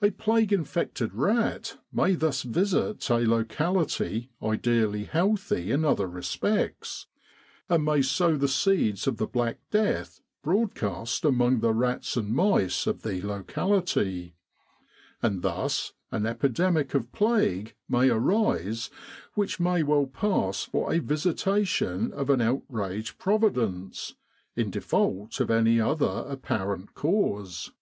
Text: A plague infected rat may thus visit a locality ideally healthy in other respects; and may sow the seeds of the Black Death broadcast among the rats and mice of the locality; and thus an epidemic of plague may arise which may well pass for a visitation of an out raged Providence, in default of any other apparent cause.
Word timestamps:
A 0.00 0.12
plague 0.12 0.52
infected 0.52 1.12
rat 1.16 1.78
may 1.92 2.14
thus 2.14 2.42
visit 2.44 3.10
a 3.10 3.16
locality 3.26 4.30
ideally 4.40 5.02
healthy 5.02 5.72
in 5.72 5.84
other 5.84 6.06
respects; 6.06 7.08
and 7.68 7.84
may 7.84 8.00
sow 8.00 8.36
the 8.36 8.46
seeds 8.46 9.08
of 9.08 9.16
the 9.16 9.26
Black 9.26 9.58
Death 9.72 10.20
broadcast 10.44 11.24
among 11.24 11.58
the 11.58 11.74
rats 11.74 12.16
and 12.16 12.32
mice 12.32 12.86
of 12.86 13.02
the 13.02 13.20
locality; 13.22 14.36
and 15.20 15.42
thus 15.42 15.92
an 16.12 16.24
epidemic 16.24 16.94
of 16.94 17.10
plague 17.10 17.74
may 17.88 18.10
arise 18.10 18.90
which 19.34 19.58
may 19.58 19.82
well 19.82 20.06
pass 20.06 20.62
for 20.62 20.92
a 20.92 21.00
visitation 21.00 22.12
of 22.12 22.30
an 22.30 22.40
out 22.40 22.62
raged 22.68 23.18
Providence, 23.18 24.14
in 24.54 24.70
default 24.70 25.40
of 25.40 25.50
any 25.50 25.80
other 25.80 26.24
apparent 26.28 26.94
cause. 26.94 27.72